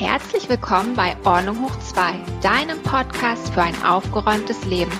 [0.00, 4.90] Herzlich willkommen bei Ordnung hoch 2, deinem Podcast für ein aufgeräumtes Leben.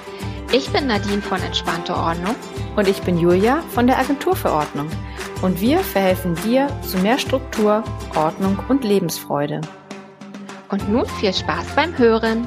[0.52, 2.34] Ich bin Nadine von Entspannte Ordnung.
[2.76, 4.90] Und ich bin Julia von der Agentur für Ordnung.
[5.40, 7.82] Und wir verhelfen dir zu mehr Struktur,
[8.14, 9.62] Ordnung und Lebensfreude.
[10.68, 12.46] Und nun viel Spaß beim Hören.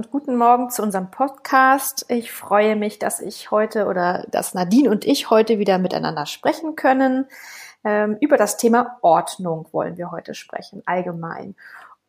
[0.00, 2.06] Und guten Morgen zu unserem Podcast.
[2.08, 6.74] Ich freue mich, dass ich heute oder dass Nadine und ich heute wieder miteinander sprechen
[6.74, 7.26] können.
[7.84, 11.54] Ähm, über das Thema Ordnung wollen wir heute sprechen, allgemein.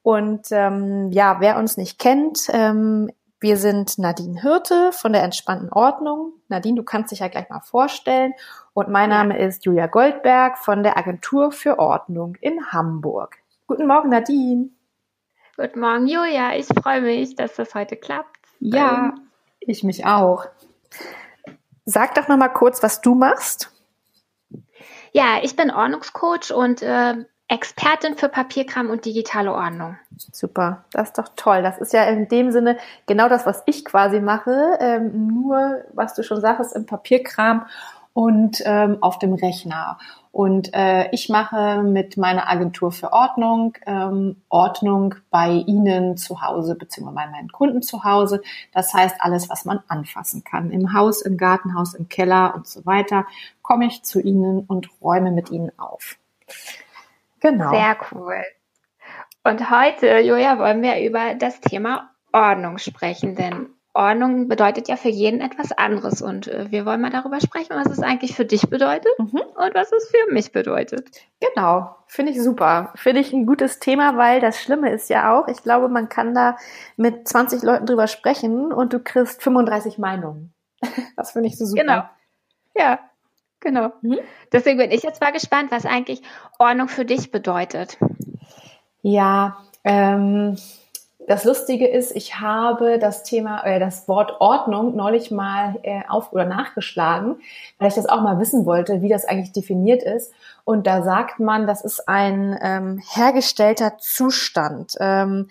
[0.04, 5.70] Und ähm, ja, wer uns nicht kennt, ähm, wir sind Nadine Hirte von der entspannten
[5.70, 6.32] Ordnung.
[6.48, 8.32] Nadine, du kannst dich ja gleich mal vorstellen.
[8.74, 13.40] Und mein Name ist Julia Goldberg von der Agentur für Ordnung in Hamburg.
[13.68, 14.70] Guten Morgen, Nadine.
[15.58, 16.56] Guten Morgen, Julia.
[16.56, 18.38] Ich freue mich, dass das heute klappt.
[18.60, 19.16] Ja,
[19.60, 20.46] ich mich auch.
[21.86, 23.70] Sag doch noch mal kurz, was du machst.
[25.12, 27.16] Ja, ich bin Ordnungscoach und äh,
[27.50, 29.98] Expertin für Papierkram und digitale Ordnung.
[30.32, 31.62] Super, das ist doch toll.
[31.62, 32.78] Das ist ja in dem Sinne
[33.08, 37.66] genau das, was ich quasi mache, ähm, nur was du schon sagst, im Papierkram
[38.14, 39.98] und ähm, auf dem Rechner.
[40.32, 46.76] Und äh, ich mache mit meiner Agentur für Ordnung ähm, Ordnung bei Ihnen zu Hause
[46.76, 48.42] beziehungsweise bei meinen Kunden zu Hause.
[48.74, 50.72] Das heißt, alles, was man anfassen kann.
[50.72, 53.26] Im Haus, im Gartenhaus, im Keller und so weiter,
[53.62, 56.18] komme ich zu Ihnen und räume mit Ihnen auf.
[57.42, 57.72] Genau.
[57.72, 58.42] Sehr cool.
[59.44, 65.10] Und heute, Julia, wollen wir über das Thema Ordnung sprechen, denn Ordnung bedeutet ja für
[65.10, 68.70] jeden etwas anderes und äh, wir wollen mal darüber sprechen, was es eigentlich für dich
[68.70, 69.42] bedeutet mhm.
[69.56, 71.10] und was es für mich bedeutet.
[71.42, 72.94] Genau, finde ich super.
[72.96, 76.34] Finde ich ein gutes Thema, weil das Schlimme ist ja auch, ich glaube, man kann
[76.34, 76.56] da
[76.96, 80.54] mit 20 Leuten drüber sprechen und du kriegst 35 Meinungen.
[81.18, 81.82] Das finde ich so super.
[81.82, 82.04] Genau.
[82.76, 83.00] Ja,
[83.60, 83.92] genau.
[84.02, 84.20] Mhm.
[84.52, 86.22] Deswegen bin ich jetzt mal gespannt, was eigentlich
[86.58, 87.98] Ordnung für dich bedeutet.
[89.02, 90.58] Ja, ähm,
[91.32, 96.34] das Lustige ist, ich habe das Thema, äh, das Wort Ordnung neulich mal äh, auf
[96.34, 97.38] oder nachgeschlagen,
[97.80, 100.34] weil ich das auch mal wissen wollte, wie das eigentlich definiert ist.
[100.66, 105.48] Und da sagt man, das ist ein ähm, hergestellter Zustand, ähm,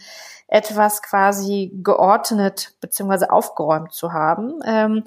[0.49, 3.31] etwas quasi geordnet bzw.
[3.31, 4.61] aufgeräumt zu haben.
[4.67, 5.05] Ähm,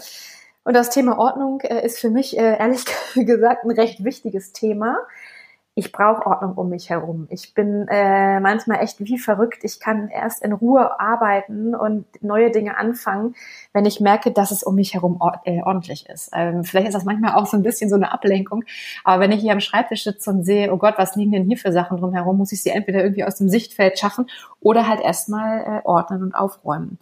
[0.64, 4.98] und das Thema Ordnung äh, ist für mich äh, ehrlich gesagt ein recht wichtiges Thema
[5.76, 7.26] ich brauche Ordnung um mich herum.
[7.30, 9.64] Ich bin äh, manchmal echt wie verrückt.
[9.64, 13.36] Ich kann erst in Ruhe arbeiten und neue Dinge anfangen,
[13.74, 16.30] wenn ich merke, dass es um mich herum or äh, ordentlich ist.
[16.34, 18.64] Ähm, vielleicht ist das manchmal auch so ein bisschen so eine Ablenkung.
[19.04, 21.58] Aber wenn ich hier am Schreibtisch sitze und sehe, oh Gott, was liegen denn hier
[21.58, 24.28] für Sachen drumherum, muss ich sie entweder irgendwie aus dem Sichtfeld schaffen
[24.60, 27.00] oder halt erstmal äh, ordnen und aufräumen.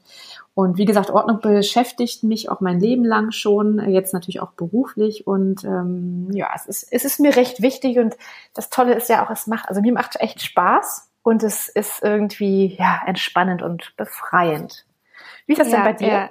[0.54, 5.26] Und wie gesagt, Ordnung beschäftigt mich auch mein Leben lang schon, jetzt natürlich auch beruflich.
[5.26, 8.00] Und ähm, ja, es ist, es ist mir recht wichtig.
[8.00, 8.18] Und
[8.54, 12.04] das Tolle ist ja auch, es macht, also mir macht echt Spaß und es ist
[12.04, 14.86] irgendwie ja entspannend und befreiend.
[15.46, 16.08] Wie ist das ja, denn bei dir?
[16.08, 16.30] Ja.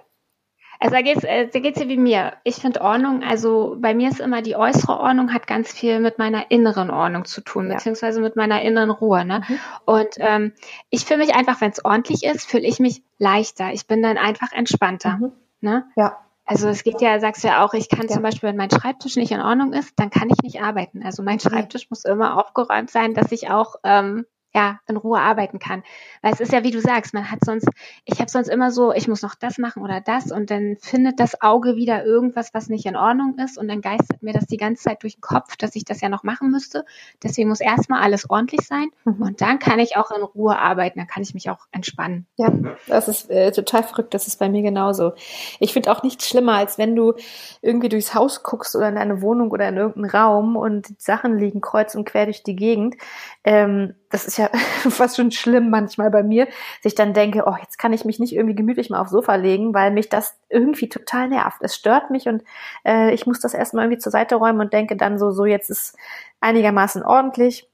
[0.83, 2.33] Also da geht's, äh, da geht's ja wie mir.
[2.43, 6.19] Ich finde Ordnung, also bei mir ist immer die äußere Ordnung hat ganz viel mit
[6.19, 7.75] meiner inneren Ordnung zu tun, ja.
[7.75, 9.27] beziehungsweise mit meiner inneren Ruhe.
[9.27, 9.43] Ne?
[9.47, 9.59] Mhm.
[9.85, 10.53] Und ähm,
[10.89, 13.73] ich fühle mich einfach, wenn es ordentlich ist, fühle ich mich leichter.
[13.75, 15.19] Ich bin dann einfach entspannter.
[15.21, 15.33] Mhm.
[15.61, 15.85] Ne?
[15.97, 16.17] Ja.
[16.47, 18.15] Also es geht ja, sagst du ja auch, ich kann ja.
[18.15, 21.03] zum Beispiel, wenn mein Schreibtisch nicht in Ordnung ist, dann kann ich nicht arbeiten.
[21.05, 25.59] Also mein Schreibtisch muss immer aufgeräumt sein, dass ich auch ähm, ja, in Ruhe arbeiten
[25.59, 25.83] kann.
[26.23, 27.69] Weil es ist ja, wie du sagst, man hat sonst,
[28.05, 31.21] ich habe sonst immer so, ich muss noch das machen oder das und dann findet
[31.21, 34.57] das Auge wieder irgendwas, was nicht in Ordnung ist und dann geistert mir das die
[34.57, 36.85] ganze Zeit durch den Kopf, dass ich das ja noch machen müsste.
[37.23, 39.23] Deswegen muss erstmal alles ordentlich sein mhm.
[39.23, 42.27] und dann kann ich auch in Ruhe arbeiten, dann kann ich mich auch entspannen.
[42.37, 42.53] Ja,
[42.89, 45.13] das ist äh, total verrückt, das ist bei mir genauso.
[45.61, 47.15] Ich finde auch nichts schlimmer, als wenn du
[47.63, 51.61] irgendwie durchs Haus guckst oder in deine Wohnung oder in irgendeinen Raum und Sachen liegen
[51.61, 52.97] kreuz und quer durch die Gegend.
[53.45, 54.40] Ähm, das ist ja
[54.89, 56.49] fast schon schlimm manchmal bei mir,
[56.81, 59.75] sich dann denke, oh, jetzt kann ich mich nicht irgendwie gemütlich mal aufs Sofa legen,
[59.75, 61.59] weil mich das irgendwie total nervt.
[61.61, 62.43] Es stört mich und
[62.85, 65.71] äh, ich muss das erstmal irgendwie zur Seite räumen und denke dann so, so jetzt
[65.71, 65.97] ist
[66.41, 67.69] einigermaßen ordentlich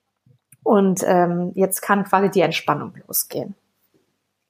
[0.63, 3.55] und ähm, jetzt kann quasi die Entspannung losgehen.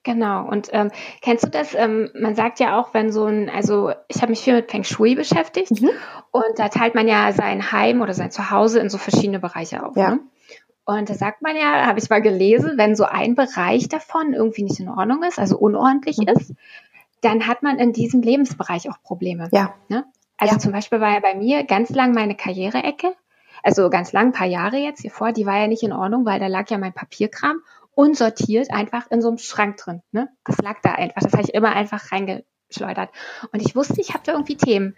[0.07, 0.47] Genau.
[0.49, 1.75] Und ähm, kennst du das?
[1.75, 4.85] Ähm, man sagt ja auch, wenn so ein, also ich habe mich viel mit Feng
[4.85, 5.91] Shui beschäftigt mhm.
[6.31, 9.97] und da teilt man ja sein Heim oder sein Zuhause in so verschiedene Bereiche auf.
[9.97, 10.11] Ja.
[10.11, 10.21] Ne?
[10.87, 14.63] Und da sagt man ja, habe ich mal gelesen, wenn so ein Bereich davon irgendwie
[14.63, 16.29] nicht in Ordnung ist, also unordentlich mhm.
[16.29, 16.55] ist,
[17.21, 19.49] dann hat man in diesem Lebensbereich auch Probleme.
[19.53, 19.75] Ja.
[19.89, 20.05] Ne?
[20.39, 20.59] Also ja.
[20.61, 23.15] zum Beispiel war ja bei mir ganz lang meine Karriereecke,
[23.65, 26.25] also ganz lang, ein paar Jahre jetzt hier vor, die war ja nicht in Ordnung,
[26.25, 27.61] weil da lag ja mein Papierkram
[27.97, 30.03] unsortiert einfach in so einem Schrank drin.
[30.13, 30.29] Ne?
[30.45, 31.23] Das lag da einfach.
[31.23, 33.11] Das habe ich immer einfach reingeschleudert.
[33.53, 34.95] Und ich wusste, ich habe da irgendwie Themen.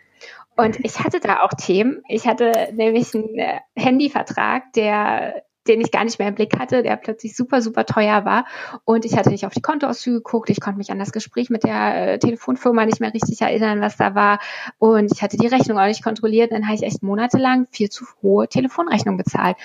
[0.57, 2.03] Und ich hatte da auch Themen.
[2.09, 6.83] Ich hatte nämlich einen äh, Handyvertrag, der den ich gar nicht mehr im Blick hatte,
[6.83, 8.47] der plötzlich super, super teuer war.
[8.85, 10.51] Und ich hatte nicht auf die Kontoauszüge geguckt.
[10.51, 13.97] Ich konnte mich an das Gespräch mit der äh, Telefonfirma nicht mehr richtig erinnern, was
[13.97, 14.41] da war.
[14.79, 16.53] Und ich hatte die Rechnung auch nicht kontrolliert.
[16.53, 19.57] Dann habe ich echt monatelang viel zu hohe Telefonrechnung bezahlt.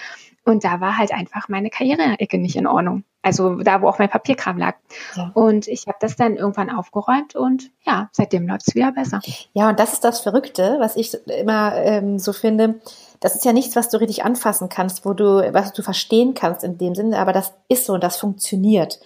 [0.46, 3.04] Und da war halt einfach meine Karriereecke nicht in Ordnung.
[3.24, 4.76] Also da, wo auch mein Papierkram lag.
[5.16, 5.32] Ja.
[5.34, 9.22] Und ich habe das dann irgendwann aufgeräumt und ja, seitdem läuft es wieder besser.
[9.54, 12.82] Ja, und das ist das Verrückte, was ich immer ähm, so finde.
[13.22, 16.66] Das ist ja nichts, was du richtig anfassen kannst, wo du, was du verstehen kannst
[16.66, 19.00] in dem Sinne, aber das ist so und das funktioniert.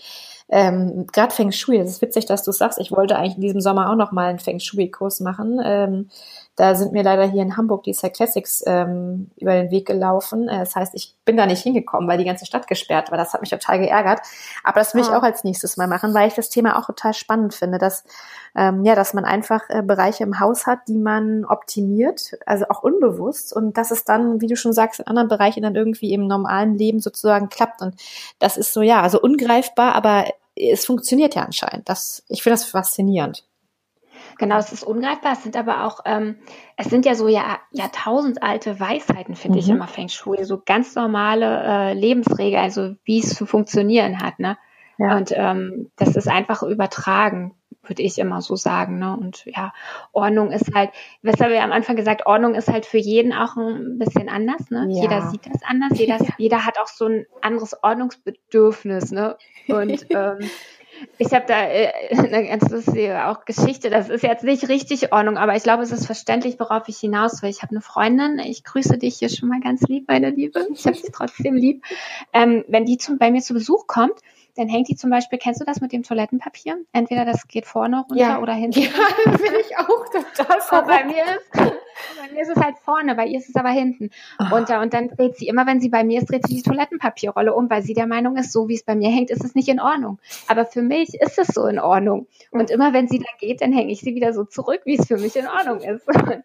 [0.49, 3.61] Ähm, Gerade Feng Shui, das ist witzig, dass du sagst, ich wollte eigentlich in diesem
[3.61, 5.59] Sommer auch noch mal einen Feng Shui-Kurs machen.
[5.63, 6.09] Ähm,
[6.57, 10.49] da sind mir leider hier in Hamburg die Side Classics ähm, über den Weg gelaufen.
[10.49, 13.17] Äh, das heißt, ich bin da nicht hingekommen, weil die ganze Stadt gesperrt war.
[13.17, 14.21] Das hat mich total geärgert.
[14.63, 15.19] Aber das will ich ah.
[15.19, 18.03] auch als nächstes mal machen, weil ich das Thema auch total spannend finde, dass
[18.55, 22.81] ähm, ja, dass man einfach äh, Bereiche im Haus hat, die man optimiert, also auch
[22.81, 26.25] unbewusst, und dass es dann, wie du schon sagst, in anderen Bereichen dann irgendwie im
[26.25, 27.83] normalen Leben sozusagen klappt.
[27.83, 27.95] Und
[28.39, 30.25] das ist so ja, also ungreifbar, aber
[30.55, 31.87] es funktioniert ja anscheinend.
[31.87, 33.43] Das, ich finde das faszinierend.
[34.37, 35.33] Genau, es ist ungreifbar.
[35.33, 36.37] Es sind aber auch, ähm,
[36.75, 39.63] es sind ja so Jahr, jahrtausendalte Weisheiten, finde mhm.
[39.63, 40.43] ich immer Feng Shui.
[40.43, 44.39] So ganz normale äh, Lebensregeln, also wie es zu funktionieren hat.
[44.39, 44.57] Ne?
[44.97, 45.17] Ja.
[45.17, 47.53] Und ähm, das ist einfach übertragen,
[47.83, 48.99] würde ich immer so sagen.
[48.99, 49.17] Ne?
[49.17, 49.73] Und ja,
[50.11, 50.91] Ordnung ist halt,
[51.21, 54.69] weshalb wir am Anfang gesagt, Ordnung ist halt für jeden auch ein bisschen anders.
[54.69, 54.87] Ne?
[54.89, 55.01] Ja.
[55.03, 56.33] Jeder sieht das anders, jeder, ja.
[56.37, 59.11] jeder hat auch so ein anderes Ordnungsbedürfnis.
[59.11, 59.37] Ne?
[59.67, 60.39] Und ähm,
[61.17, 63.89] ich habe da äh, eine ganz lustige auch Geschichte.
[63.89, 67.41] Das ist jetzt nicht richtig Ordnung, aber ich glaube, es ist verständlich, worauf ich hinaus
[67.41, 67.49] will.
[67.49, 70.67] Ich habe eine Freundin, ich grüße dich hier schon mal ganz lieb, meine Liebe.
[70.73, 71.83] Ich habe sie trotzdem lieb.
[72.33, 74.19] Ähm, wenn die zum, bei mir zu Besuch kommt,
[74.57, 76.77] dann hängt die zum Beispiel, kennst du das mit dem Toilettenpapier?
[76.91, 78.41] Entweder das geht vorne runter ja.
[78.41, 78.79] oder hinten.
[78.97, 80.87] Ja, das finde ich auch total verrückt.
[80.87, 84.09] Bei mir ist, bei mir ist es halt vorne, bei ihr ist es aber hinten
[84.51, 84.81] runter.
[84.81, 87.69] Und dann dreht sie immer, wenn sie bei mir ist, dreht sie die Toilettenpapierrolle um,
[87.69, 89.79] weil sie der Meinung ist, so wie es bei mir hängt, ist es nicht in
[89.79, 90.19] Ordnung.
[90.47, 92.27] Aber für mich ist es so in Ordnung.
[92.51, 95.07] Und immer wenn sie da geht, dann hänge ich sie wieder so zurück, wie es
[95.07, 96.05] für mich in Ordnung ist.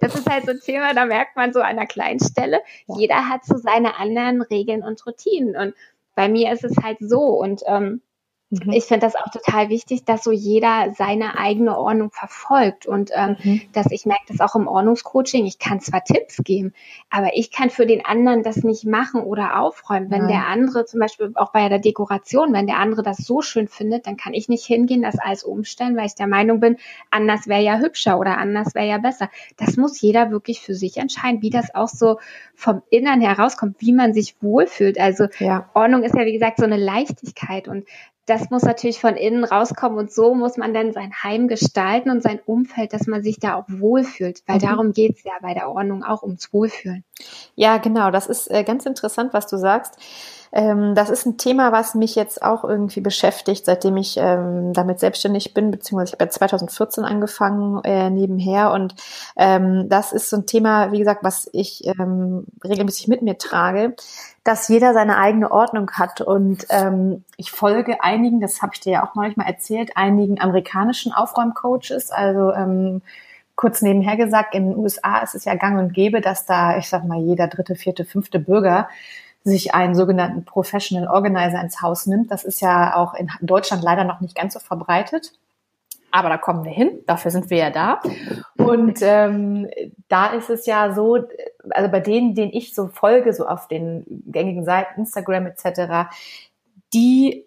[0.00, 2.60] Das ist halt so ein Thema, da merkt man so an einer kleinen Stelle,
[2.96, 5.56] jeder hat so seine anderen Regeln und Routinen.
[5.56, 5.74] Und
[6.16, 8.02] bei mir ist es halt so und ähm,
[8.50, 8.72] Mhm.
[8.72, 13.36] Ich finde das auch total wichtig, dass so jeder seine eigene Ordnung verfolgt und ähm,
[13.42, 13.60] mhm.
[13.72, 15.46] dass ich merke das auch im Ordnungscoaching.
[15.46, 16.72] Ich kann zwar Tipps geben,
[17.10, 20.12] aber ich kann für den anderen das nicht machen oder aufräumen.
[20.12, 20.28] Wenn Nein.
[20.28, 24.06] der andere zum Beispiel auch bei der Dekoration, wenn der andere das so schön findet,
[24.06, 26.76] dann kann ich nicht hingehen, das alles umstellen, weil ich der Meinung bin,
[27.10, 29.28] anders wäre ja hübscher oder anders wäre ja besser.
[29.56, 32.20] Das muss jeder wirklich für sich entscheiden, wie das auch so
[32.54, 35.00] vom Innern herauskommt, wie man sich wohlfühlt.
[35.00, 35.68] Also ja.
[35.74, 37.86] Ordnung ist ja wie gesagt so eine Leichtigkeit und
[38.26, 42.22] das muss natürlich von innen rauskommen und so muss man dann sein Heim gestalten und
[42.22, 44.60] sein Umfeld, dass man sich da auch wohlfühlt, weil mhm.
[44.60, 47.04] darum geht's ja bei der Ordnung auch ums Wohlfühlen.
[47.54, 49.94] Ja, genau, das ist äh, ganz interessant, was du sagst.
[50.52, 55.00] Ähm, das ist ein Thema, was mich jetzt auch irgendwie beschäftigt, seitdem ich ähm, damit
[55.00, 58.72] selbstständig bin, beziehungsweise ich habe ja 2014 angefangen äh, nebenher.
[58.72, 58.94] Und
[59.36, 63.94] ähm, das ist so ein Thema, wie gesagt, was ich ähm, regelmäßig mit mir trage,
[64.44, 66.20] dass jeder seine eigene Ordnung hat.
[66.20, 70.40] Und ähm, ich folge einigen, das habe ich dir ja auch neulich mal erzählt, einigen
[70.40, 73.02] amerikanischen Aufräumcoaches, also ähm,
[73.56, 76.88] kurz nebenher gesagt, in den USA ist es ja gang und gäbe, dass da, ich
[76.88, 78.88] sag mal, jeder dritte, vierte, fünfte Bürger
[79.46, 82.30] sich einen sogenannten Professional Organizer ins Haus nimmt.
[82.30, 85.32] Das ist ja auch in Deutschland leider noch nicht ganz so verbreitet.
[86.10, 88.00] Aber da kommen wir hin, dafür sind wir ja da.
[88.56, 89.68] Und ähm,
[90.08, 91.18] da ist es ja so,
[91.70, 96.08] also bei denen, denen ich so folge, so auf den gängigen Seiten, Instagram etc.,
[96.94, 97.44] die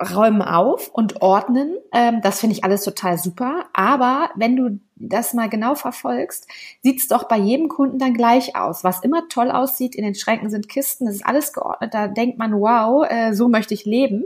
[0.00, 1.76] räumen auf und ordnen.
[1.92, 3.66] Ähm, das finde ich alles total super.
[3.72, 6.46] Aber wenn du das mal genau verfolgst,
[6.82, 8.84] sieht es doch bei jedem Kunden dann gleich aus.
[8.84, 11.94] Was immer toll aussieht, in den Schränken sind Kisten, das ist alles geordnet.
[11.94, 14.24] Da denkt man, wow, äh, so möchte ich leben.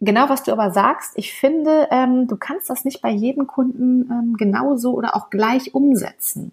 [0.00, 4.10] Genau, was du aber sagst, ich finde, ähm, du kannst das nicht bei jedem Kunden
[4.10, 6.52] ähm, genauso oder auch gleich umsetzen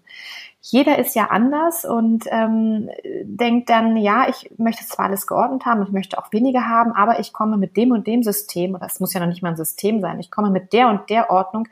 [0.64, 2.88] jeder ist ja anders und ähm,
[3.24, 6.92] denkt dann, ja, ich möchte zwar alles geordnet haben und ich möchte auch weniger haben,
[6.92, 9.50] aber ich komme mit dem und dem System, oder es muss ja noch nicht mal
[9.50, 11.66] ein System sein, ich komme mit der und der Ordnung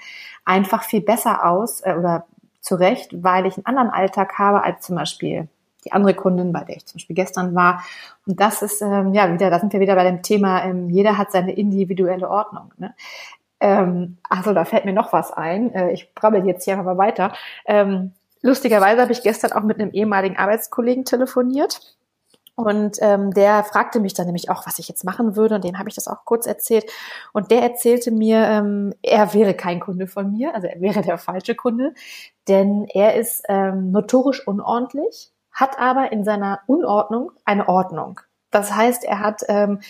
[0.44, 2.26] einfach viel besser aus äh, oder
[2.60, 5.48] zurecht, weil ich einen anderen Alltag habe als zum Beispiel
[5.84, 7.84] die andere Kundin, bei der ich zum Beispiel gestern war.
[8.26, 11.16] Und das ist ähm, ja wieder, da sind wir wieder bei dem Thema, ähm, jeder
[11.16, 12.72] hat seine individuelle Ordnung.
[12.76, 12.94] Ne?
[13.60, 15.72] Ähm, also da fällt mir noch was ein.
[15.74, 17.32] Äh, ich brabbel jetzt hier aber weiter.
[17.66, 21.80] Ähm, Lustigerweise habe ich gestern auch mit einem ehemaligen Arbeitskollegen telefoniert.
[22.54, 25.54] Und ähm, der fragte mich dann nämlich auch, was ich jetzt machen würde.
[25.54, 26.90] Und dem habe ich das auch kurz erzählt.
[27.32, 31.16] Und der erzählte mir, ähm, er wäre kein Kunde von mir, also er wäre der
[31.16, 31.94] falsche Kunde,
[32.48, 38.20] denn er ist ähm, notorisch unordentlich, hat aber in seiner Unordnung eine Ordnung.
[38.50, 39.80] Das heißt, er hat ähm,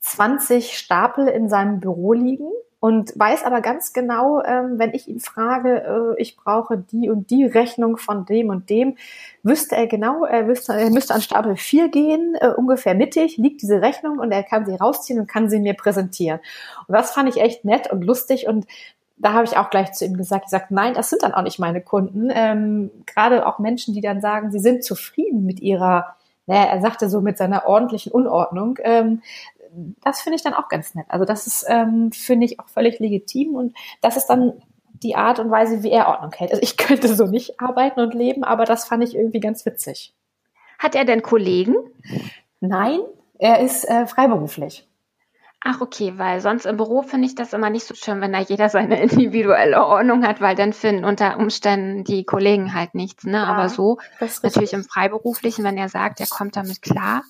[0.00, 2.50] 20 Stapel in seinem Büro liegen
[2.80, 7.30] und weiß aber ganz genau, ähm, wenn ich ihn frage, äh, ich brauche die und
[7.30, 8.96] die Rechnung von dem und dem,
[9.42, 13.62] wüsste er genau, er, wüsste, er müsste an Stapel 4 gehen, äh, ungefähr mittig liegt
[13.62, 16.38] diese Rechnung und er kann sie rausziehen und kann sie mir präsentieren.
[16.86, 18.66] Und das fand ich echt nett und lustig und
[19.16, 21.58] da habe ich auch gleich zu ihm gesagt, gesagt, nein, das sind dann auch nicht
[21.58, 22.30] meine Kunden.
[22.32, 26.14] Ähm, Gerade auch Menschen, die dann sagen, sie sind zufrieden mit ihrer
[26.48, 29.20] naja, er sagte so mit seiner ordentlichen Unordnung, ähm,
[30.02, 31.06] das finde ich dann auch ganz nett.
[31.08, 34.62] Also das ist, ähm, finde ich, auch völlig legitim und das ist dann
[35.02, 36.50] die Art und Weise, wie er Ordnung hält.
[36.50, 40.14] Also ich könnte so nicht arbeiten und leben, aber das fand ich irgendwie ganz witzig.
[40.78, 41.74] Hat er denn Kollegen?
[42.60, 43.00] Nein,
[43.38, 44.88] er ist äh, freiberuflich.
[45.60, 48.38] Ach, okay, weil sonst im Büro finde ich das immer nicht so schön, wenn da
[48.38, 53.38] jeder seine individuelle Ordnung hat, weil dann finden unter Umständen die Kollegen halt nichts, ne?
[53.38, 53.98] Ja, Aber so,
[54.42, 57.22] natürlich im Freiberuflichen, wenn er sagt, er kommt damit klar,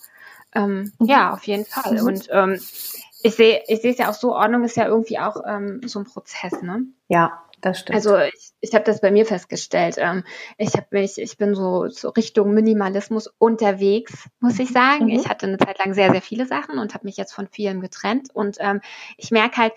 [0.59, 1.07] ähm, mhm.
[1.07, 2.01] Ja, auf jeden Fall.
[2.01, 2.07] Mhm.
[2.07, 2.61] Und ähm,
[3.23, 5.99] ich sehe ich sehe es ja auch so, Ordnung ist ja irgendwie auch ähm, so
[5.99, 6.85] ein Prozess, ne?
[7.09, 7.97] Ja, das stimmt.
[7.97, 9.97] Also ich, ich habe das bei mir festgestellt.
[9.99, 10.25] Ähm,
[10.57, 15.07] ich habe mich, ich bin so, so Richtung Minimalismus unterwegs, muss ich sagen.
[15.07, 15.11] Mhm.
[15.11, 17.81] Ich hatte eine Zeit lang sehr, sehr viele Sachen und habe mich jetzt von vielen
[17.81, 18.29] getrennt.
[18.33, 18.81] Und ähm,
[19.17, 19.73] ich merke halt,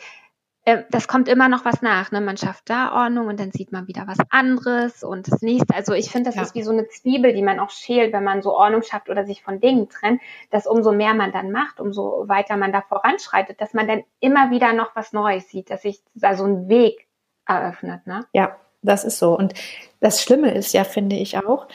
[0.63, 2.11] äh, das kommt immer noch was nach.
[2.11, 2.21] Ne?
[2.21, 5.73] Man schafft da Ordnung und dann sieht man wieder was anderes und das nächste.
[5.73, 6.43] Also ich finde, das ja.
[6.43, 9.25] ist wie so eine Zwiebel, die man auch schält, wenn man so Ordnung schafft oder
[9.25, 13.59] sich von Dingen trennt, dass umso mehr man dann macht, umso weiter man da voranschreitet,
[13.59, 17.07] dass man dann immer wieder noch was Neues sieht, dass sich da so ein Weg
[17.47, 18.05] eröffnet.
[18.05, 18.25] Ne?
[18.33, 19.35] Ja, das ist so.
[19.35, 19.55] Und
[19.99, 21.67] das Schlimme ist ja, finde ich auch,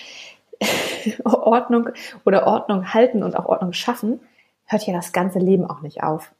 [1.24, 1.90] Ordnung
[2.24, 4.20] oder Ordnung halten und auch Ordnung schaffen,
[4.64, 6.32] hört ja das ganze Leben auch nicht auf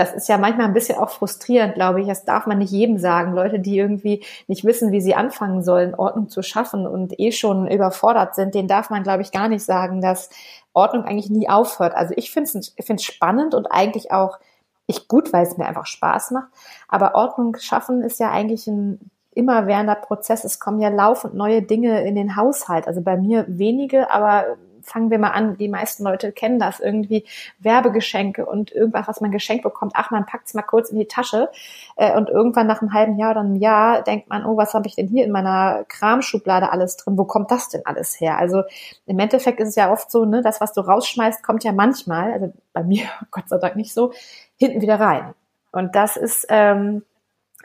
[0.00, 2.08] das ist ja manchmal ein bisschen auch frustrierend, glaube ich.
[2.08, 3.34] Das darf man nicht jedem sagen.
[3.34, 7.70] Leute, die irgendwie nicht wissen, wie sie anfangen sollen, Ordnung zu schaffen und eh schon
[7.70, 10.30] überfordert sind, denen darf man, glaube ich, gar nicht sagen, dass
[10.72, 11.94] Ordnung eigentlich nie aufhört.
[11.94, 14.38] Also ich finde es spannend und eigentlich auch
[14.86, 16.48] ich gut, weil es mir einfach Spaß macht.
[16.88, 20.44] Aber Ordnung schaffen ist ja eigentlich ein immerwährender Prozess.
[20.44, 22.88] Es kommen ja laufend neue Dinge in den Haushalt.
[22.88, 27.24] Also bei mir wenige, aber fangen wir mal an, die meisten Leute kennen das, irgendwie
[27.58, 31.06] Werbegeschenke und irgendwas, was man geschenkt bekommt, ach, man packt es mal kurz in die
[31.06, 31.50] Tasche
[31.96, 34.86] äh, und irgendwann nach einem halben Jahr oder einem Jahr denkt man, oh, was habe
[34.86, 38.38] ich denn hier in meiner Kramschublade alles drin, wo kommt das denn alles her?
[38.38, 38.62] Also
[39.06, 42.32] im Endeffekt ist es ja oft so, ne, das, was du rausschmeißt, kommt ja manchmal,
[42.32, 44.12] also bei mir Gott sei Dank nicht so,
[44.56, 45.34] hinten wieder rein.
[45.72, 47.02] Und das ist ähm,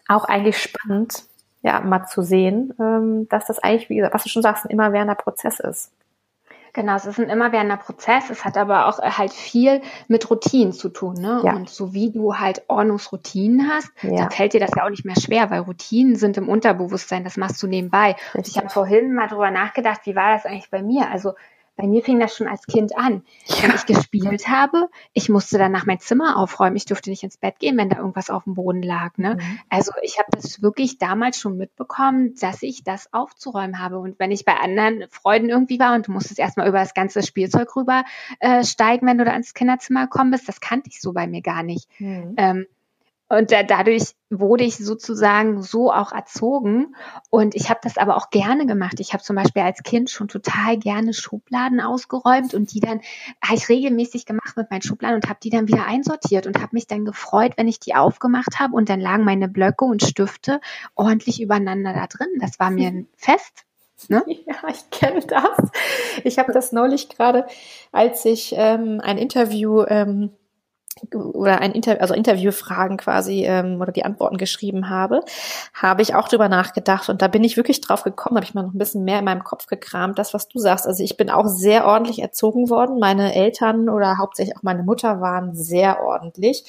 [0.08, 1.24] auch eigentlich spannend,
[1.62, 4.70] ja, mal zu sehen, ähm, dass das eigentlich, wie gesagt, was du schon sagst, ein
[4.70, 5.92] immerwährender Prozess ist.
[6.76, 8.30] Genau, es ist ein immerwährender Prozess.
[8.30, 11.14] Es hat aber auch äh, halt viel mit Routinen zu tun.
[11.14, 11.42] Ne?
[11.42, 11.54] Ja.
[11.54, 14.18] Und so wie du halt Ordnungsroutinen hast, ja.
[14.18, 17.38] dann fällt dir das ja auch nicht mehr schwer, weil Routinen sind im Unterbewusstsein, das
[17.38, 18.18] machst du nebenbei.
[18.34, 21.10] Und ich habe vorhin mal drüber nachgedacht, wie war das eigentlich bei mir?
[21.10, 21.36] Also
[21.76, 23.24] bei mir fing das schon als Kind an.
[23.46, 23.64] Ja.
[23.64, 26.76] Wenn ich gespielt habe, ich musste dann nach mein Zimmer aufräumen.
[26.76, 29.18] Ich durfte nicht ins Bett gehen, wenn da irgendwas auf dem Boden lag.
[29.18, 29.36] Ne?
[29.36, 29.60] Mhm.
[29.70, 34.00] Also ich habe das wirklich damals schon mitbekommen, dass ich das aufzuräumen habe.
[34.00, 37.24] Und wenn ich bei anderen Freuden irgendwie war und du musstest erstmal über das ganze
[37.24, 38.04] Spielzeug rüber
[38.40, 41.42] äh, steigen, wenn du da ins Kinderzimmer gekommen bist, das kannte ich so bei mir
[41.42, 41.90] gar nicht.
[42.00, 42.36] Mhm.
[42.38, 42.66] Ähm,
[43.28, 46.96] und da, dadurch wurde ich sozusagen so auch erzogen.
[47.32, 49.00] Und ich habe das aber auch gerne gemacht.
[49.00, 53.02] Ich habe zum Beispiel als Kind schon total gerne Schubladen ausgeräumt und die dann
[53.44, 56.70] habe ich regelmäßig gemacht mit meinen Schubladen und habe die dann wieder einsortiert und habe
[56.74, 60.60] mich dann gefreut, wenn ich die aufgemacht habe und dann lagen meine Blöcke und Stifte
[60.94, 62.30] ordentlich übereinander da drin.
[62.40, 63.66] Das war mir ein Fest.
[64.08, 64.24] Ne?
[64.46, 65.72] Ja, ich kenne das.
[66.24, 67.48] Ich habe das neulich gerade,
[67.92, 70.32] als ich ähm, ein Interview ähm,
[71.14, 75.22] oder ein Interview, also Interviewfragen quasi ähm, oder die Antworten geschrieben habe,
[75.74, 78.64] habe ich auch drüber nachgedacht und da bin ich wirklich drauf gekommen, habe ich mal
[78.64, 80.88] noch ein bisschen mehr in meinem Kopf gekramt, das was du sagst.
[80.88, 83.00] Also ich bin auch sehr ordentlich erzogen worden.
[83.00, 86.64] Meine Eltern oder hauptsächlich auch meine Mutter waren sehr ordentlich.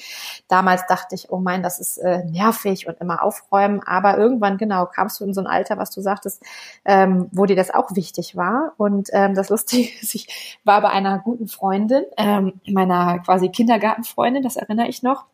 [0.49, 4.87] Damals dachte ich, oh mein, das ist äh, nervig und immer aufräumen, aber irgendwann genau
[4.87, 6.43] kamst du in so ein Alter, was du sagtest,
[6.83, 10.89] ähm, wo dir das auch wichtig war und ähm, das Lustige ist, ich war bei
[10.89, 15.25] einer guten Freundin, ähm, meiner quasi Kindergartenfreundin Freundin, das erinnere ich noch,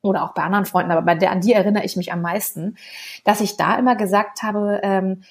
[0.00, 2.76] oder auch bei anderen Freunden, aber bei der, an die erinnere ich mich am meisten,
[3.24, 5.24] dass ich da immer gesagt habe, ähm,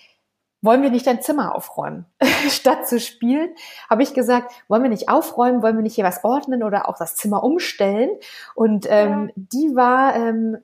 [0.63, 2.05] wollen wir nicht dein Zimmer aufräumen?
[2.49, 3.49] Statt zu spielen,
[3.89, 6.97] habe ich gesagt, wollen wir nicht aufräumen, wollen wir nicht hier was ordnen oder auch
[6.97, 8.09] das Zimmer umstellen?
[8.55, 9.33] Und ähm, ja.
[9.35, 10.57] die war, ähm,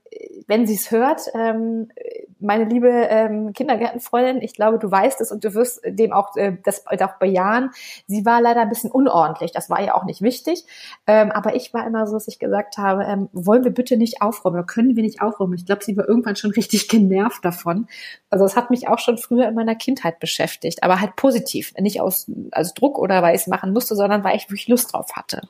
[0.48, 1.92] wenn sie es hört, ähm,
[2.40, 6.56] meine liebe ähm, Kindergärtenfreundin, ich glaube, du weißt es und du wirst dem auch äh,
[6.64, 7.72] das auch bejahen.
[8.08, 9.52] Sie war leider ein bisschen unordentlich.
[9.52, 10.66] Das war ja auch nicht wichtig.
[11.08, 14.22] Ähm, aber ich war immer so, dass ich gesagt habe, ähm, wollen wir bitte nicht
[14.22, 15.56] aufräumen oder können wir nicht aufräumen?
[15.56, 17.88] Ich glaube, sie war irgendwann schon richtig genervt davon.
[18.30, 19.89] Also es hat mich auch schon früher in meiner Kindheit
[20.20, 24.24] beschäftigt, aber halt positiv, nicht aus als Druck oder weil ich es machen musste, sondern
[24.24, 25.50] weil ich wirklich Lust drauf hatte.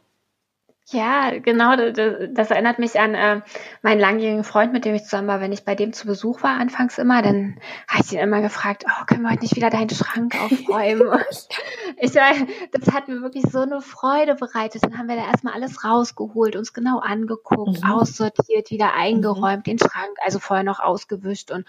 [0.91, 1.75] Ja, genau.
[1.75, 3.41] Das, das erinnert mich an äh,
[3.81, 5.41] meinen langjährigen Freund, mit dem ich zusammen war.
[5.41, 8.86] Wenn ich bei dem zu Besuch war, anfangs immer, dann habe ich ihn immer gefragt,
[8.88, 11.19] oh, können wir heute nicht wieder deinen Schrank aufräumen?
[11.98, 14.84] ich, das hat mir wirklich so eine Freude bereitet.
[14.84, 17.91] Dann haben wir da erstmal alles rausgeholt, uns genau angeguckt, mhm.
[17.91, 19.77] aussortiert, wieder eingeräumt, mhm.
[19.77, 21.65] den Schrank, also vorher noch ausgewischt und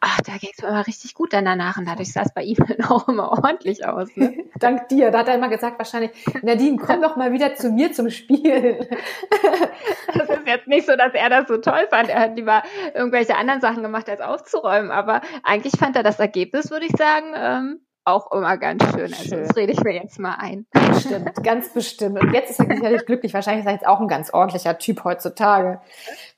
[0.00, 2.42] ach, da ging es mir immer richtig gut dann danach und dadurch sah es bei
[2.42, 4.08] ihm dann auch immer ordentlich aus.
[4.16, 4.44] Ne?
[4.58, 5.10] Dank dir.
[5.10, 6.10] Da hat er immer gesagt, wahrscheinlich,
[6.42, 11.14] Nadine, komm doch mal wieder zu mir zum Spiel das ist jetzt nicht so, dass
[11.14, 12.08] er das so toll fand.
[12.08, 12.62] Er hat lieber
[12.94, 14.90] irgendwelche anderen Sachen gemacht, als aufzuräumen.
[14.90, 19.02] Aber eigentlich fand er das Ergebnis, würde ich sagen, ähm, auch immer ganz schön.
[19.02, 19.42] Also schön.
[19.42, 20.66] das rede ich mir jetzt mal ein.
[20.98, 22.20] Stimmt, ganz bestimmt.
[22.20, 23.34] Und jetzt ist er sicherlich glücklich.
[23.34, 25.80] Wahrscheinlich ist er jetzt auch ein ganz ordentlicher Typ heutzutage.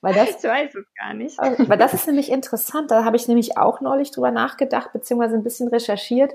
[0.01, 1.37] Weil das, ich weiß es gar nicht.
[1.39, 2.91] Weil das ist nämlich interessant.
[2.91, 6.33] Da habe ich nämlich auch neulich drüber nachgedacht, beziehungsweise ein bisschen recherchiert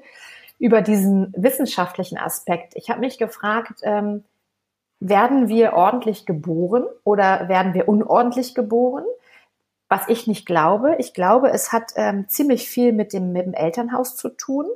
[0.58, 2.72] über diesen wissenschaftlichen Aspekt.
[2.74, 4.24] Ich habe mich gefragt, ähm,
[5.00, 9.04] werden wir ordentlich geboren oder werden wir unordentlich geboren?
[9.88, 10.96] Was ich nicht glaube.
[10.98, 14.66] Ich glaube, es hat ähm, ziemlich viel mit dem, mit dem Elternhaus zu tun.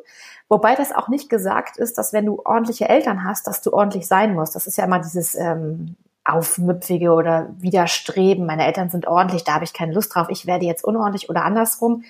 [0.49, 4.07] Wobei das auch nicht gesagt ist, dass wenn du ordentliche Eltern hast, dass du ordentlich
[4.07, 4.55] sein musst.
[4.55, 8.47] Das ist ja immer dieses ähm, Aufmüpfige oder Widerstreben.
[8.47, 10.29] Meine Eltern sind ordentlich, da habe ich keine Lust drauf.
[10.31, 12.05] Ich werde jetzt unordentlich oder andersrum.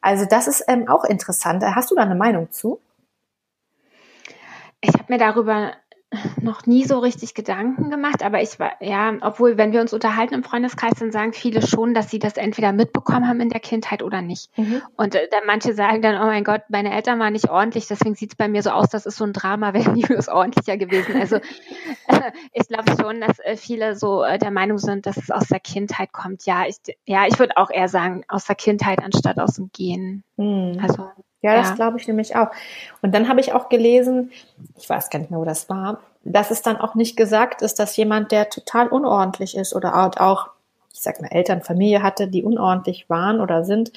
[0.00, 1.64] Also das ist ähm, auch interessant.
[1.64, 2.80] Hast du da eine Meinung zu?
[4.80, 5.72] Ich habe mir darüber
[6.40, 10.34] noch nie so richtig Gedanken gemacht, aber ich war, ja, obwohl, wenn wir uns unterhalten
[10.34, 14.02] im Freundeskreis, dann sagen viele schon, dass sie das entweder mitbekommen haben in der Kindheit
[14.02, 14.56] oder nicht.
[14.58, 14.82] Mhm.
[14.96, 18.14] Und äh, dann manche sagen dann, oh mein Gott, meine Eltern waren nicht ordentlich, deswegen
[18.14, 20.76] sieht es bei mir so aus, das ist so ein Drama, wäre nie was ordentlicher
[20.76, 21.16] gewesen.
[21.20, 25.30] Also äh, ich glaube schon, dass äh, viele so äh, der Meinung sind, dass es
[25.30, 26.44] aus der Kindheit kommt.
[26.46, 26.76] Ja, ich,
[27.06, 30.24] ja, ich würde auch eher sagen, aus der Kindheit anstatt aus dem Gehen.
[30.36, 30.78] Mhm.
[30.82, 31.10] Also
[31.42, 31.74] ja, das ja.
[31.74, 32.48] glaube ich nämlich auch.
[33.02, 34.30] Und dann habe ich auch gelesen,
[34.78, 37.78] ich weiß gar nicht mehr, wo das war, dass es dann auch nicht gesagt ist,
[37.78, 40.48] dass jemand, der total unordentlich ist oder auch,
[40.94, 43.92] ich sag mal, Eltern, Familie hatte, die unordentlich waren oder sind,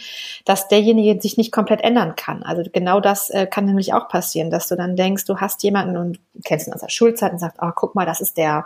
[0.45, 2.41] dass derjenige sich nicht komplett ändern kann.
[2.41, 5.97] Also genau das äh, kann nämlich auch passieren, dass du dann denkst, du hast jemanden
[5.97, 8.65] und kennst ihn aus der Schulzeit und sagst, oh, guck mal, das ist der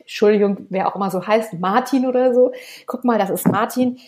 [0.00, 2.52] Entschuldigung, wer auch immer so heißt, Martin oder so.
[2.86, 3.98] Guck mal, das ist Martin.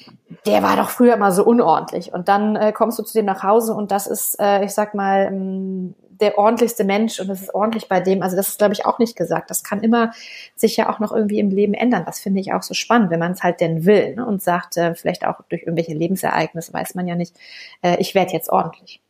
[0.46, 2.12] Der war doch früher immer so unordentlich.
[2.12, 4.94] Und dann äh, kommst du zu dem nach Hause und das ist, äh, ich sag
[4.94, 8.22] mal, ähm, der ordentlichste Mensch und es ist ordentlich bei dem.
[8.22, 9.50] Also das ist, glaube ich, auch nicht gesagt.
[9.50, 10.12] Das kann immer
[10.54, 12.04] sich ja auch noch irgendwie im Leben ändern.
[12.06, 14.26] Das finde ich auch so spannend, wenn man es halt denn will ne?
[14.26, 17.36] und sagt, äh, vielleicht auch durch irgendwelche Lebensereignisse, weiß man ja nicht,
[17.82, 19.00] äh, ich werde jetzt ordentlich.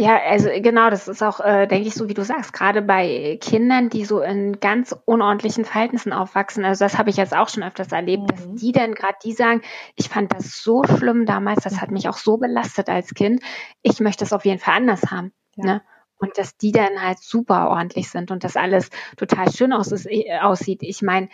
[0.00, 3.36] Ja, also genau, das ist auch, äh, denke ich, so wie du sagst, gerade bei
[3.38, 6.64] Kindern, die so in ganz unordentlichen Verhältnissen aufwachsen.
[6.64, 8.26] Also das habe ich jetzt auch schon öfters erlebt, mhm.
[8.28, 9.60] dass die dann gerade die sagen,
[9.96, 13.42] ich fand das so schlimm damals, das hat mich auch so belastet als Kind.
[13.82, 15.34] Ich möchte es auf jeden Fall anders haben.
[15.56, 15.64] Ja.
[15.64, 15.82] Ne?
[16.16, 20.38] Und dass die dann halt super ordentlich sind und das alles total schön aus, äh,
[20.40, 20.82] aussieht.
[20.82, 21.28] Ich meine,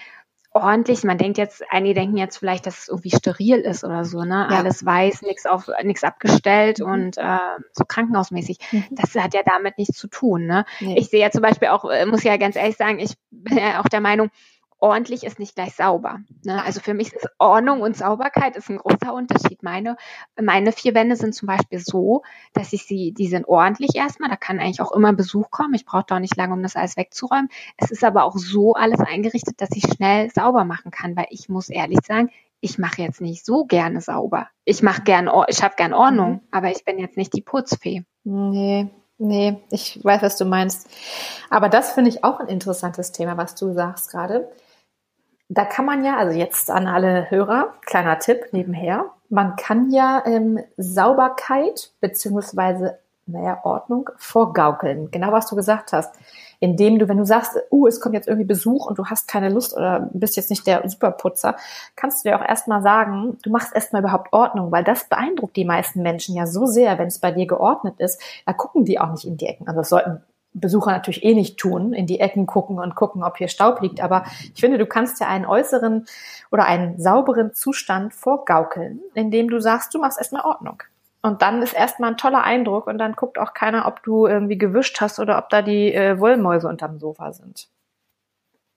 [0.57, 1.05] ordentlich.
[1.05, 4.49] Man denkt jetzt, einige denken jetzt vielleicht, dass es irgendwie steril ist oder so, ne?
[4.51, 4.59] Ja.
[4.59, 6.87] Alles weiß, nichts auf, nichts abgestellt mhm.
[6.87, 7.39] und äh,
[7.73, 8.59] so krankenhausmäßig.
[8.73, 8.85] Mhm.
[8.91, 10.65] Das hat ja damit nichts zu tun, ne?
[10.81, 10.99] Nee.
[10.99, 13.81] Ich sehe ja zum Beispiel auch, äh, muss ja ganz ehrlich sagen, ich bin ja
[13.81, 14.31] auch der Meinung,
[14.79, 16.21] ordentlich ist nicht gleich sauber.
[16.45, 16.63] Ne?
[16.63, 19.63] Also für mich ist Ordnung und Sauberkeit ist ein großer Unterschied.
[19.63, 19.97] Meine,
[20.41, 24.37] meine vier Wände sind zum Beispiel so, dass ich sie, die sind ordentlich erstmal, da
[24.37, 25.75] kann eigentlich auch immer Besuch kommen.
[25.75, 27.49] Ich brauche doch nicht lange, um das alles wegzuräumen.
[27.77, 31.49] Es ist aber auch so alles eingerichtet, dass ich schnell sauber machen kann, weil ich
[31.49, 34.49] muss ehrlich sagen, ich mache jetzt nicht so gerne sauber.
[34.65, 36.41] Ich mache gern, ich habe gern Ordnung, mhm.
[36.51, 38.05] aber ich bin jetzt nicht die Putzfee.
[38.25, 40.89] Nee, Nee, ich weiß, was du meinst.
[41.49, 44.51] Aber das finde ich auch ein interessantes Thema, was du sagst gerade.
[45.49, 50.23] Da kann man ja, also jetzt an alle Hörer, kleiner Tipp nebenher, man kann ja
[50.27, 55.11] ähm, Sauberkeit beziehungsweise naja, Ordnung vorgaukeln.
[55.11, 56.15] Genau was du gesagt hast.
[56.61, 59.49] Indem du, wenn du sagst, uh, es kommt jetzt irgendwie Besuch und du hast keine
[59.49, 61.57] Lust oder bist jetzt nicht der Superputzer,
[61.97, 65.65] kannst du dir auch erstmal sagen, du machst erstmal überhaupt Ordnung, weil das beeindruckt die
[65.65, 69.11] meisten Menschen ja so sehr, wenn es bei dir geordnet ist, da gucken die auch
[69.11, 69.67] nicht in die Ecken.
[69.67, 70.23] Also das sollten
[70.61, 74.01] Besucher natürlich eh nicht tun, in die Ecken gucken und gucken, ob hier Staub liegt.
[74.01, 76.07] Aber ich finde, du kannst ja einen äußeren
[76.51, 80.83] oder einen sauberen Zustand vorgaukeln, indem du sagst, du machst erstmal Ordnung.
[81.23, 84.59] Und dann ist erstmal ein toller Eindruck und dann guckt auch keiner, ob du irgendwie
[84.59, 87.69] gewischt hast oder ob da die äh, Wollmäuse unterm Sofa sind.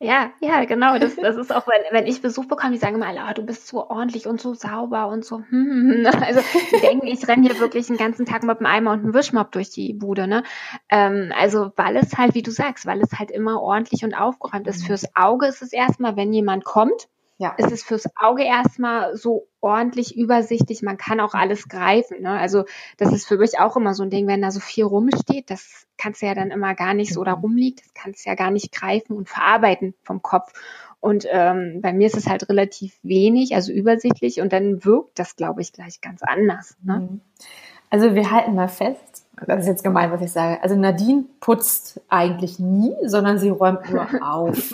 [0.01, 0.97] Ja, ja, genau.
[0.97, 3.45] Das, das ist auch, wenn, wenn ich Besuch bekomme, die sagen immer alle, oh, du
[3.45, 5.43] bist so ordentlich und so sauber und so.
[5.49, 6.07] Hm?
[6.21, 6.39] Also
[6.71, 9.51] die denken, ich renne hier wirklich den ganzen Tag mit einem Eimer und einem Wischmopp
[9.51, 10.27] durch die Bude.
[10.27, 10.43] Ne?
[10.89, 14.67] Ähm, also weil es halt, wie du sagst, weil es halt immer ordentlich und aufgeräumt
[14.67, 14.83] ist.
[14.83, 14.85] Mhm.
[14.87, 17.09] Fürs Auge ist es erstmal, wenn jemand kommt,
[17.39, 17.55] ja.
[17.57, 20.81] ist es fürs Auge erstmal so ordentlich übersichtlich.
[20.81, 22.21] Man kann auch alles greifen.
[22.21, 22.31] Ne?
[22.31, 22.65] Also
[22.97, 25.87] das ist für mich auch immer so ein Ding, wenn da so viel rumsteht, das
[25.97, 27.41] kannst du ja dann immer gar nicht so da mhm.
[27.41, 30.51] rumliegt, das kannst du ja gar nicht greifen und verarbeiten vom Kopf.
[30.99, 35.37] Und ähm, bei mir ist es halt relativ wenig, also übersichtlich und dann wirkt das,
[35.37, 36.75] glaube ich, gleich ganz anders.
[36.83, 36.99] Ne?
[36.99, 37.21] Mhm.
[37.89, 40.61] Also wir halten mal fest, das ist jetzt gemein, was ich sage.
[40.61, 44.73] Also Nadine putzt eigentlich nie, sondern sie räumt nur auf.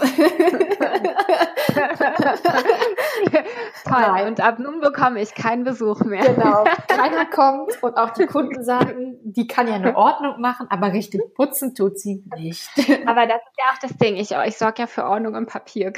[3.84, 4.02] Toll.
[4.02, 4.28] Nein.
[4.28, 6.24] Und ab nun bekomme ich keinen Besuch mehr.
[6.34, 6.64] Genau.
[6.88, 11.22] Keiner kommt und auch die Kunden sagen, die kann ja eine Ordnung machen, aber richtig
[11.36, 12.70] putzen tut sie nicht.
[13.06, 14.16] Aber das ist ja auch das Ding.
[14.16, 15.94] Ich, ich sorge ja für Ordnung im Papier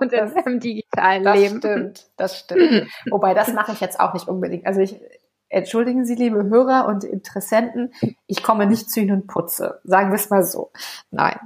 [0.00, 1.60] und das, im digitalen das Leben.
[1.60, 2.88] Das stimmt, das stimmt.
[3.10, 4.66] Wobei, das mache ich jetzt auch nicht unbedingt.
[4.66, 5.00] Also ich,
[5.56, 7.92] entschuldigen Sie, liebe Hörer und Interessenten,
[8.26, 9.80] ich komme nicht zu Ihnen und putze.
[9.84, 10.70] Sagen wir es mal so.
[11.10, 11.38] Nein.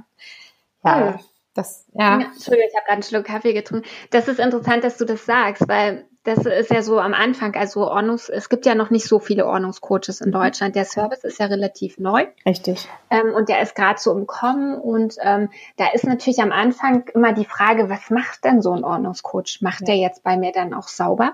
[0.83, 1.13] Ja.
[1.13, 1.19] Hm.
[1.53, 2.19] Das, ja.
[2.19, 3.87] ja Entschuldigung, ich habe gerade einen Schluck Kaffee getrunken.
[4.09, 7.89] Das ist interessant, dass du das sagst, weil das ist ja so am Anfang, also
[7.89, 10.33] Ordnungs, es gibt ja noch nicht so viele Ordnungscoaches in mhm.
[10.33, 10.75] Deutschland.
[10.75, 12.27] Der Service ist ja relativ neu.
[12.45, 12.87] Richtig.
[13.09, 14.75] Ähm, und der ist gerade so im Kommen.
[14.79, 18.83] Und ähm, da ist natürlich am Anfang immer die Frage, was macht denn so ein
[18.83, 19.59] Ordnungscoach?
[19.61, 19.87] Macht ja.
[19.87, 21.33] der jetzt bei mir dann auch sauber?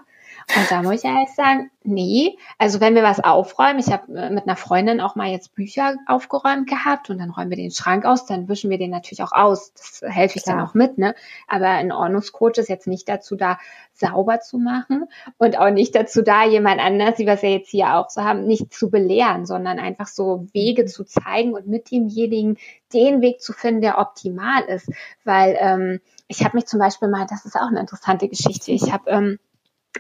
[0.56, 2.38] Und da muss ich ehrlich sagen, nee.
[2.58, 5.96] Also wenn wir was aufräumen, ich habe äh, mit einer Freundin auch mal jetzt Bücher
[6.06, 9.34] aufgeräumt gehabt und dann räumen wir den Schrank aus, dann wischen wir den natürlich auch
[9.34, 9.74] aus.
[9.74, 10.56] Das helfe ich Klar.
[10.56, 11.16] dann auch mit, ne?
[11.48, 13.60] Aber ein Ordnungscoach ist jetzt nicht dazu da,
[13.94, 15.06] sauber zu machen
[15.38, 18.22] und auch nicht dazu da, jemand anders, wie wir es ja jetzt hier auch so
[18.22, 22.58] haben, nicht zu belehren, sondern einfach so Wege zu zeigen und mit demjenigen
[22.94, 24.90] den Weg zu finden, der optimal ist.
[25.26, 28.94] Weil ähm, ich habe mich zum Beispiel mal, das ist auch eine interessante Geschichte, ich
[28.94, 29.40] habe ähm,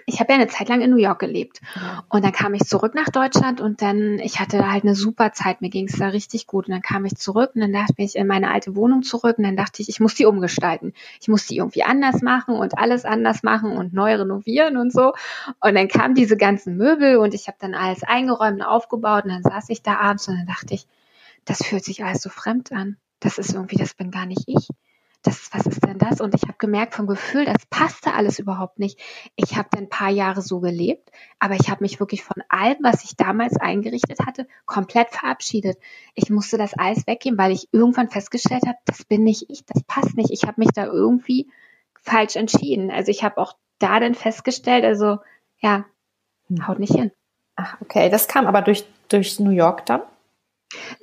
[0.05, 1.61] ich habe ja eine Zeit lang in New York gelebt.
[2.09, 5.61] Und dann kam ich zurück nach Deutschland und dann, ich hatte halt eine super Zeit,
[5.61, 6.67] mir ging es da richtig gut.
[6.67, 9.43] Und dann kam ich zurück und dann dachte ich in meine alte Wohnung zurück und
[9.43, 10.93] dann dachte ich, ich muss die umgestalten.
[11.21, 15.13] Ich muss die irgendwie anders machen und alles anders machen und neu renovieren und so.
[15.61, 19.31] Und dann kamen diese ganzen Möbel und ich habe dann alles eingeräumt und aufgebaut und
[19.31, 20.87] dann saß ich da abends und dann dachte ich,
[21.45, 22.97] das fühlt sich alles so fremd an.
[23.19, 24.69] Das ist irgendwie, das bin gar nicht ich
[25.27, 26.21] das, was ist denn das?
[26.21, 28.99] Und ich habe gemerkt vom Gefühl, das passte alles überhaupt nicht.
[29.35, 32.77] Ich habe dann ein paar Jahre so gelebt, aber ich habe mich wirklich von allem,
[32.81, 35.77] was ich damals eingerichtet hatte, komplett verabschiedet.
[36.15, 39.83] Ich musste das alles weggeben, weil ich irgendwann festgestellt habe, das bin nicht ich, das
[39.83, 40.31] passt nicht.
[40.31, 41.49] Ich habe mich da irgendwie
[42.01, 42.89] falsch entschieden.
[42.89, 45.17] Also ich habe auch da dann festgestellt, also
[45.59, 45.85] ja,
[46.47, 46.67] hm.
[46.67, 47.11] haut nicht hin.
[47.57, 48.09] Ach, okay.
[48.09, 50.01] Das kam aber durch, durch New York dann?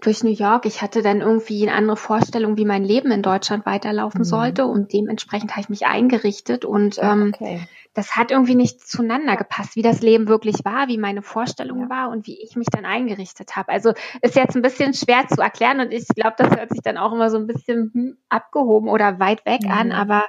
[0.02, 0.66] Durch New York.
[0.66, 4.24] Ich hatte dann irgendwie eine andere Vorstellung, wie mein Leben in Deutschland weiterlaufen mhm.
[4.24, 7.66] sollte und dementsprechend habe ich mich eingerichtet und ähm, okay.
[7.94, 12.10] das hat irgendwie nicht zueinander gepasst, wie das Leben wirklich war, wie meine Vorstellung war
[12.10, 13.72] und wie ich mich dann eingerichtet habe.
[13.72, 16.98] Also ist jetzt ein bisschen schwer zu erklären und ich glaube, das hört sich dann
[16.98, 19.70] auch immer so ein bisschen hm, abgehoben oder weit weg mhm.
[19.70, 20.26] an, aber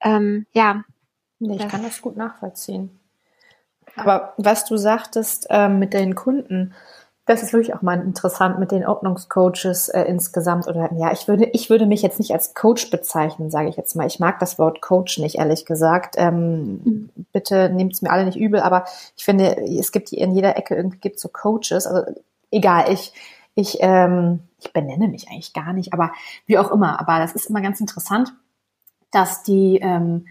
[0.00, 0.84] ähm, ja.
[1.38, 2.98] Nee, ich kann das gut nachvollziehen.
[3.96, 6.74] Aber was du sagtest ähm, mit den Kunden,
[7.26, 11.46] das ist wirklich auch mal interessant mit den Ordnungscoaches äh, insgesamt oder ja, ich würde
[11.52, 14.06] ich würde mich jetzt nicht als Coach bezeichnen, sage ich jetzt mal.
[14.06, 16.14] Ich mag das Wort Coach nicht ehrlich gesagt.
[16.18, 17.10] Ähm, mhm.
[17.32, 18.84] Bitte nehmt es mir alle nicht übel, aber
[19.16, 21.88] ich finde, es gibt in jeder Ecke irgendwie gibt so Coaches.
[21.88, 22.04] Also
[22.52, 23.12] egal, ich
[23.56, 26.12] ich ähm, ich benenne mich eigentlich gar nicht, aber
[26.46, 27.00] wie auch immer.
[27.00, 28.32] Aber das ist immer ganz interessant,
[29.10, 30.26] dass die ähm,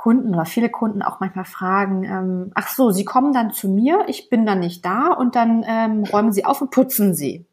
[0.00, 4.04] Kunden oder viele Kunden auch manchmal fragen, ähm, ach so, Sie kommen dann zu mir,
[4.06, 7.46] ich bin dann nicht da und dann ähm, räumen Sie auf und putzen Sie.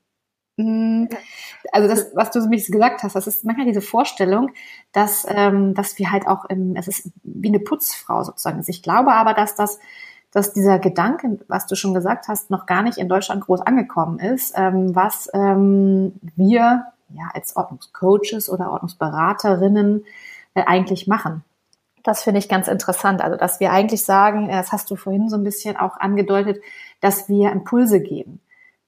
[0.56, 1.08] Mm,
[1.74, 4.52] also das, was du mich gesagt hast, das ist manchmal diese Vorstellung,
[4.94, 8.64] dass, ähm, dass wir halt auch, im, es ist wie eine Putzfrau sozusagen.
[8.66, 9.78] Ich glaube aber, dass das,
[10.32, 14.20] dass dieser Gedanke, was du schon gesagt hast, noch gar nicht in Deutschland groß angekommen
[14.20, 20.06] ist, ähm, was ähm, wir ja als Ordnungscoaches oder Ordnungsberaterinnen
[20.54, 21.44] äh, eigentlich machen.
[22.08, 23.22] Das finde ich ganz interessant.
[23.22, 26.62] Also, dass wir eigentlich sagen, das hast du vorhin so ein bisschen auch angedeutet,
[27.02, 28.40] dass wir Impulse geben,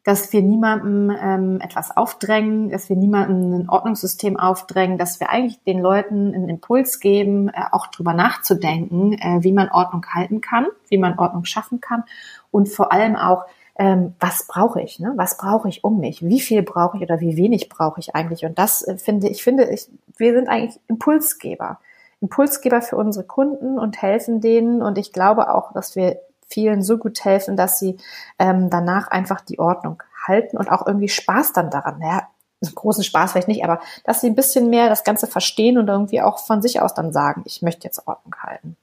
[0.05, 5.61] dass wir niemandem ähm, etwas aufdrängen, dass wir niemandem ein Ordnungssystem aufdrängen, dass wir eigentlich
[5.65, 10.67] den Leuten einen Impuls geben, äh, auch drüber nachzudenken, äh, wie man Ordnung halten kann,
[10.87, 12.05] wie man Ordnung schaffen kann
[12.51, 13.43] und vor allem auch,
[13.77, 15.11] ähm, was brauche ich, ne?
[15.17, 18.45] was brauche ich um mich, wie viel brauche ich oder wie wenig brauche ich eigentlich.
[18.45, 21.79] Und das äh, finde ich, finde ich, wir sind eigentlich Impulsgeber.
[22.21, 24.81] Impulsgeber für unsere Kunden und helfen denen.
[24.81, 27.97] Und ich glaube auch, dass wir vielen so gut helfen, dass sie
[28.39, 32.01] ähm, danach einfach die Ordnung halten und auch irgendwie Spaß dann daran.
[32.01, 32.27] Ja,
[32.75, 36.21] großen Spaß vielleicht nicht, aber dass sie ein bisschen mehr das Ganze verstehen und irgendwie
[36.21, 38.75] auch von sich aus dann sagen, ich möchte jetzt Ordnung halten.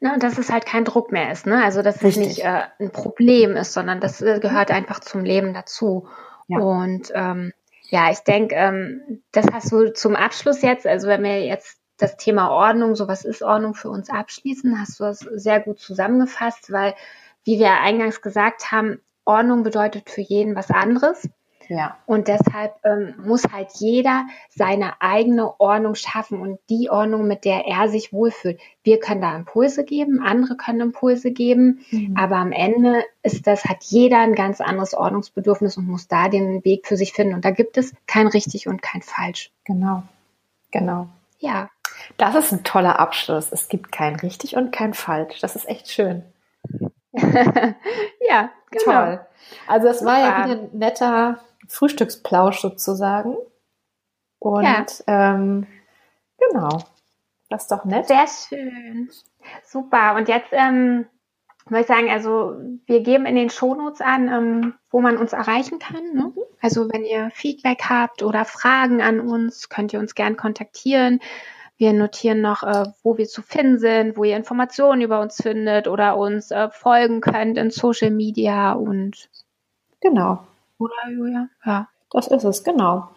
[0.00, 1.62] Na, und dass es halt kein Druck mehr ist, ne?
[1.62, 2.22] Also dass Richtig.
[2.22, 6.08] es nicht äh, ein Problem ist, sondern das äh, gehört einfach zum Leben dazu.
[6.48, 6.58] Ja.
[6.58, 7.52] Und ähm,
[7.88, 12.16] ja, ich denke, ähm, das hast du zum Abschluss jetzt, also wenn wir jetzt das
[12.16, 16.72] Thema Ordnung, so was ist Ordnung für uns abschließen, hast du das sehr gut zusammengefasst,
[16.72, 16.94] weil,
[17.44, 21.28] wie wir eingangs gesagt haben, Ordnung bedeutet für jeden was anderes.
[21.68, 21.96] Ja.
[22.06, 27.66] Und deshalb ähm, muss halt jeder seine eigene Ordnung schaffen und die Ordnung, mit der
[27.66, 28.60] er sich wohlfühlt.
[28.82, 32.16] Wir können da Impulse geben, andere können Impulse geben, mhm.
[32.18, 36.64] aber am Ende ist das, hat jeder ein ganz anderes Ordnungsbedürfnis und muss da den
[36.64, 37.34] Weg für sich finden.
[37.34, 39.50] Und da gibt es kein richtig und kein falsch.
[39.64, 40.02] Genau.
[40.72, 41.06] Genau.
[41.38, 41.70] Ja.
[42.16, 43.52] Das ist ein toller Abschluss.
[43.52, 45.40] Es gibt kein richtig und kein falsch.
[45.40, 46.24] Das ist echt schön.
[47.12, 48.84] ja, genau.
[48.84, 49.26] Toll.
[49.66, 53.36] Also es war ja wieder ein netter Frühstücksplausch sozusagen.
[54.38, 54.84] Und ja.
[55.06, 55.66] ähm,
[56.38, 56.82] genau,
[57.48, 58.08] das ist doch nett.
[58.08, 59.10] Sehr schön.
[59.64, 60.16] Super.
[60.16, 61.06] Und jetzt ähm,
[61.66, 65.78] würde ich sagen, also wir geben in den Shownotes an, ähm, wo man uns erreichen
[65.78, 66.12] kann.
[66.14, 66.32] Ne?
[66.34, 66.42] Mhm.
[66.60, 71.20] Also wenn ihr Feedback habt oder Fragen an uns, könnt ihr uns gern kontaktieren.
[71.82, 75.88] Wir notieren noch, äh, wo wir zu finden sind, wo ihr Informationen über uns findet
[75.88, 79.28] oder uns äh, folgen könnt in Social Media und
[80.00, 80.38] genau.
[80.78, 81.48] Oder, Julia?
[81.64, 81.88] Ja.
[82.12, 83.08] Das ist es, genau.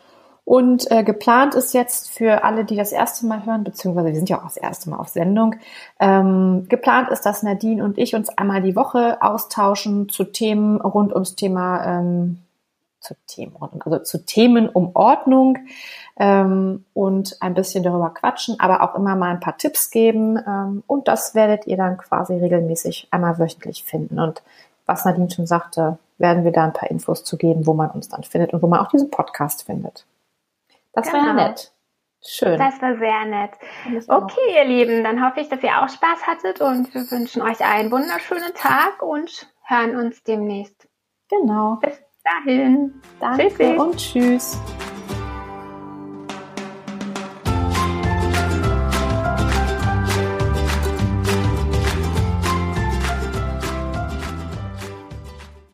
[0.46, 4.30] Und äh, geplant ist jetzt für alle, die das erste Mal hören, beziehungsweise wir sind
[4.32, 5.58] ja auch das erste Mal auf Sendung,
[6.00, 11.14] ähm, geplant ist, dass Nadine und ich uns einmal die Woche austauschen zu Themen rund
[11.14, 12.40] ums Thema, ähm,
[13.06, 15.58] zu Themen, also zu Themen um Ordnung
[16.18, 20.38] ähm, und ein bisschen darüber quatschen, aber auch immer mal ein paar Tipps geben.
[20.46, 24.20] Ähm, und das werdet ihr dann quasi regelmäßig einmal wöchentlich finden.
[24.20, 24.42] Und
[24.86, 28.10] was Nadine schon sagte, werden wir da ein paar Infos zu geben, wo man uns
[28.10, 30.06] dann findet und wo man auch diesen Podcast findet.
[30.94, 31.26] Das genau.
[31.26, 31.72] war nett.
[32.28, 32.58] Schön.
[32.58, 33.52] Das war sehr nett.
[34.08, 37.64] Okay, ihr Lieben, dann hoffe ich, dass ihr auch Spaß hattet und wir wünschen euch
[37.64, 40.88] einen wunderschönen Tag und hören uns demnächst.
[41.30, 41.76] Genau.
[41.82, 42.94] Bis dahin.
[43.20, 43.78] Danke Tschüssi.
[43.78, 44.60] und tschüss.